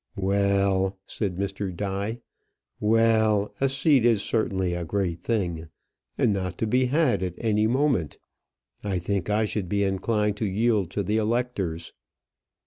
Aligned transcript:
"Well," 0.17 0.97
said 1.05 1.35
Mr. 1.35 1.71
Die 1.71 2.21
"well; 2.79 3.53
a 3.61 3.69
seat 3.69 4.03
is 4.03 4.23
certainly 4.23 4.73
a 4.73 4.83
great 4.83 5.21
thing, 5.21 5.67
and 6.17 6.33
not 6.33 6.57
to 6.57 6.65
be 6.65 6.85
had 6.85 7.21
at 7.21 7.35
any 7.37 7.67
moment. 7.67 8.17
I 8.83 8.97
think 8.97 9.29
I 9.29 9.45
should 9.45 9.69
be 9.69 9.83
inclined 9.83 10.37
to 10.37 10.47
yield 10.49 10.89
to 10.89 11.03
the 11.03 11.17
electors." 11.17 11.93